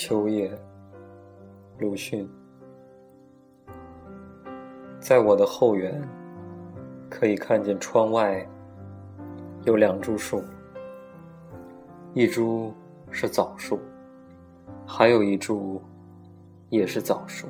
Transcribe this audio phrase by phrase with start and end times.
[0.00, 0.48] 秋夜，
[1.80, 2.30] 鲁迅。
[5.00, 6.00] 在我的后园，
[7.10, 8.48] 可以看见窗外
[9.64, 10.40] 有两株树，
[12.14, 12.72] 一株
[13.10, 13.80] 是枣树，
[14.86, 15.82] 还有一株
[16.68, 17.48] 也是枣树。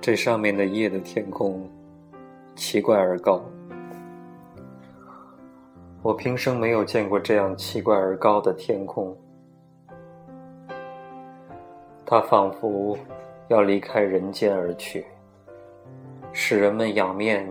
[0.00, 1.68] 这上面的夜的天空
[2.54, 3.42] 奇怪而高，
[6.00, 9.12] 我平生没有见过这样奇怪而高的天空。
[12.10, 12.98] 它仿佛
[13.46, 15.06] 要离开人间而去，
[16.32, 17.48] 使人们仰面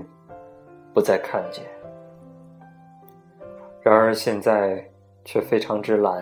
[0.94, 1.64] 不再看见。
[3.82, 4.86] 然而现在
[5.24, 6.22] 却非常之蓝，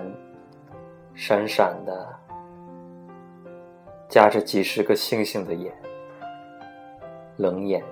[1.16, 2.16] 闪闪的，
[4.08, 5.74] 夹着几十个星星的眼，
[7.38, 7.84] 冷眼。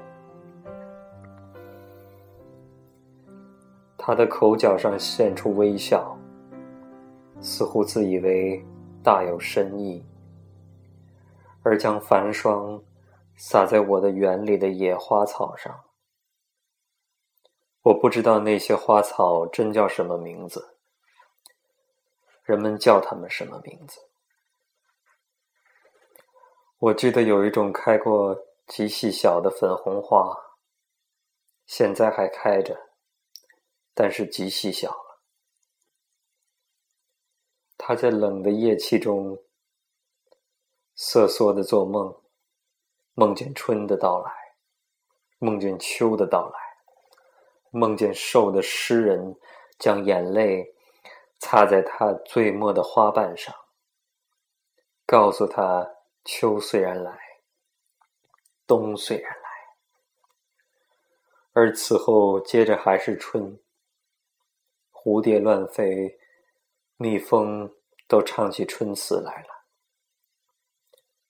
[3.97, 6.15] 他的口角上现出微笑，
[7.39, 8.63] 似乎自以为
[9.01, 10.05] 大有深意。
[11.65, 12.83] 而将繁霜
[13.35, 15.83] 洒在我的园里的野花草上，
[17.81, 20.77] 我不知道那些花草真叫什么名字，
[22.43, 23.99] 人们叫它们什么名字？
[26.77, 30.37] 我记得有一种开过极细小的粉红花，
[31.65, 32.79] 现在还开着，
[33.95, 35.19] 但是极细小了。
[37.75, 39.41] 它在冷的夜气中。
[40.95, 42.21] 瑟缩的做梦，
[43.13, 44.31] 梦见春的到来，
[45.39, 46.57] 梦见秋的到来，
[47.71, 49.35] 梦见瘦的诗人
[49.77, 50.73] 将眼泪
[51.39, 53.53] 擦在他最末的花瓣上，
[55.05, 55.85] 告诉他
[56.23, 57.19] 秋虽然来，
[58.65, 59.49] 冬虽然来，
[61.51, 63.59] 而此后接着还是春。
[64.91, 66.17] 蝴蝶乱飞，
[66.97, 67.71] 蜜蜂
[68.07, 69.54] 都唱起春词来了。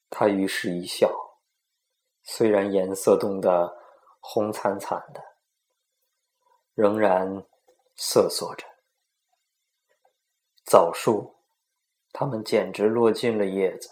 [0.10, 1.14] 他于是一笑，
[2.24, 3.76] 虽然颜色冻得
[4.20, 5.22] 红惨惨的，
[6.74, 7.46] 仍然
[7.96, 8.66] 瑟缩着。
[10.66, 11.36] 枣树，
[12.12, 13.90] 它们简直落尽了叶子。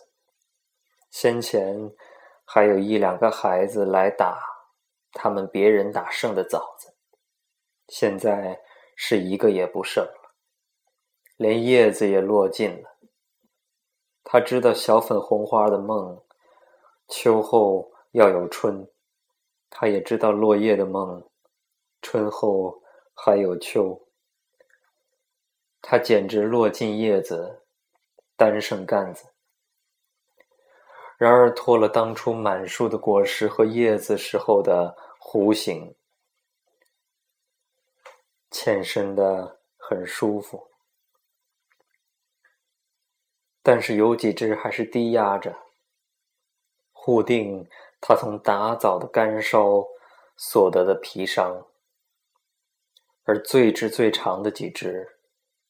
[1.11, 1.75] 先前
[2.45, 4.41] 还有一两个孩子来打
[5.11, 6.95] 他们别人打剩的枣子，
[7.89, 8.59] 现在
[8.95, 10.35] 是一个也不剩了，
[11.37, 12.92] 连叶子也落尽了。
[14.23, 16.23] 他知道小粉红花的梦，
[17.07, 18.85] 秋后要有春；
[19.69, 21.23] 他也知道落叶的梦，
[22.01, 22.81] 春后
[23.13, 23.99] 还有秋。
[25.81, 27.63] 他简直落尽叶子，
[28.37, 29.25] 单剩干子。
[31.17, 35.95] 然而脱了当初满树的果实和叶子时候的弧形，
[38.49, 40.72] 欠身的很舒服。
[43.65, 45.57] 但是有几只还是低压着，
[46.91, 47.65] 护定
[48.01, 49.85] 他从打枣的干烧
[50.35, 51.65] 所得的皮伤，
[53.23, 55.17] 而最直最长的几只，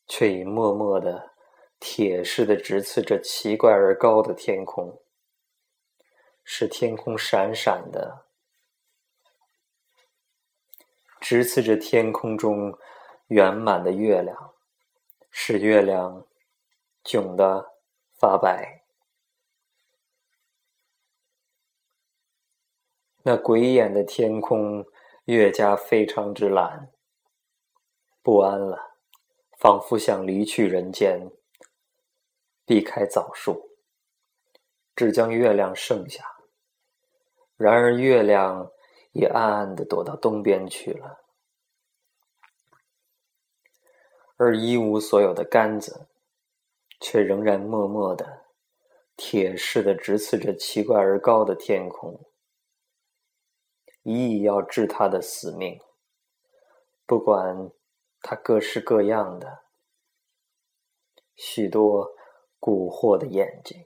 [0.08, 1.34] 却已默默的
[1.80, 5.00] 铁似的直刺着奇怪而高的天空，
[6.44, 8.26] 使天空闪闪的，
[11.22, 12.76] 直刺着天空中
[13.28, 14.56] 圆满的月亮，
[15.30, 16.26] 使月亮
[17.04, 17.73] 窘的。
[18.24, 18.86] 发白，
[23.24, 24.86] 那鬼眼的天空
[25.26, 26.90] 越加非常之蓝，
[28.22, 28.96] 不安了，
[29.60, 31.30] 仿佛想离去人间，
[32.66, 33.72] 避开枣树，
[34.96, 36.24] 只将月亮剩下。
[37.58, 38.72] 然而月亮
[39.12, 41.26] 也暗暗的躲到东边去了，
[44.38, 46.08] 而一无所有的杆子。
[47.06, 48.46] 却仍然默默的、
[49.18, 52.32] 铁似的直刺着奇怪而高的天空，
[54.04, 55.78] 一意要治他的死命。
[57.06, 57.70] 不管
[58.22, 59.66] 他各式各样的
[61.36, 62.16] 许多
[62.58, 63.86] 蛊惑的眼睛，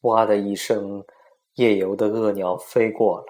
[0.00, 1.04] 哇的一声，
[1.56, 3.26] 夜游的恶鸟飞过了，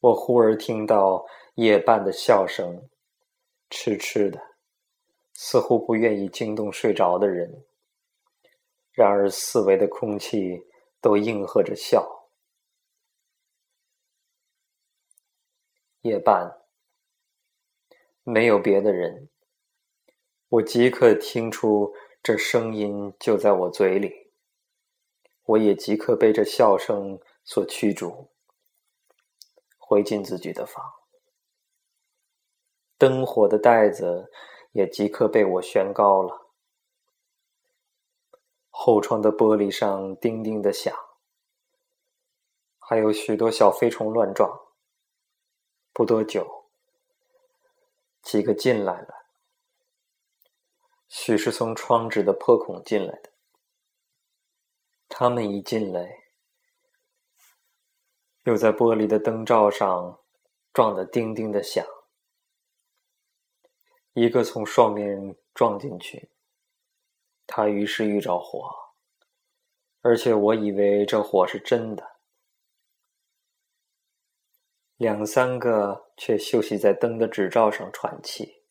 [0.00, 1.26] 我忽而听到
[1.56, 2.88] 夜半的笑声。
[3.68, 4.40] 痴痴的，
[5.34, 7.64] 似乎不愿意惊动睡着的人。
[8.92, 10.66] 然而四围的空气
[11.00, 12.30] 都应和着笑。
[16.00, 16.62] 夜半，
[18.22, 19.28] 没有别的人，
[20.48, 21.92] 我即刻听出
[22.22, 24.30] 这声音就在我嘴里。
[25.44, 28.30] 我也即刻被这笑声所驱逐，
[29.78, 31.05] 回进自己的房。
[32.98, 34.30] 灯火的袋子
[34.72, 36.52] 也即刻被我悬高了。
[38.70, 40.94] 后窗的玻璃上叮叮的响，
[42.78, 44.66] 还有许多小飞虫乱撞。
[45.92, 46.70] 不多久，
[48.22, 49.26] 几个进来了，
[51.08, 53.32] 许是从窗纸的破孔进来的。
[55.08, 56.24] 他们一进来，
[58.44, 60.20] 又在玻璃的灯罩上
[60.74, 61.82] 撞得叮叮的响。
[64.18, 66.30] 一个从双面撞进去。
[67.46, 68.74] 他于是遇着火，
[70.00, 72.16] 而且我以为这火是真的。
[74.96, 78.62] 两三个却休息在灯的纸罩上喘气。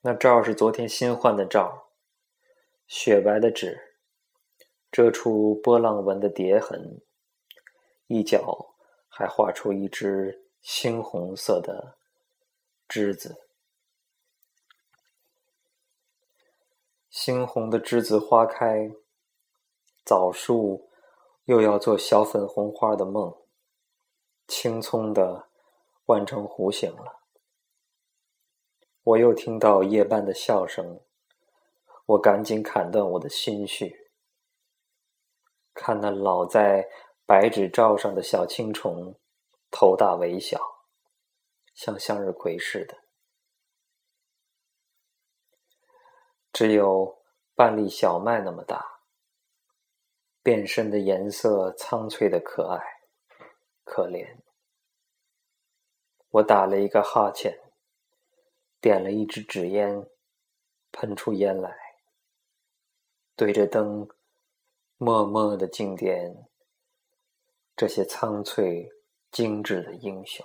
[0.00, 1.90] 那罩是昨天新换的罩，
[2.86, 3.98] 雪白的纸，
[4.90, 7.02] 遮出波浪纹的叠痕，
[8.06, 8.74] 一角
[9.06, 11.98] 还画出一只猩红色的
[12.88, 13.41] 栀子。
[17.12, 18.90] 猩红的栀子花开，
[20.02, 20.88] 枣树
[21.44, 23.36] 又要做小粉红花的梦。
[24.48, 25.50] 青葱的
[26.06, 27.20] 万城湖醒了，
[29.02, 31.02] 我又听到夜半的笑声，
[32.06, 34.10] 我赶紧砍断我的心绪，
[35.74, 36.88] 看那老在
[37.26, 39.14] 白纸罩上的小青虫，
[39.70, 40.58] 头大尾小，
[41.74, 42.96] 像向日葵似的。
[46.52, 47.22] 只有
[47.54, 49.00] 半粒小麦那么大，
[50.42, 52.78] 变身的颜色苍翠的可爱，
[53.84, 54.36] 可怜。
[56.28, 57.58] 我打了一个哈欠，
[58.80, 60.06] 点了一支纸烟，
[60.90, 61.74] 喷出烟来，
[63.34, 64.06] 对着灯，
[64.98, 66.48] 默默的敬奠
[67.74, 68.90] 这些苍翠
[69.30, 70.44] 精致的英雄。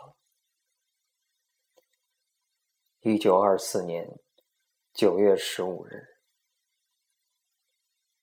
[3.02, 4.18] 一九二四年。
[4.98, 6.17] 九月十五日。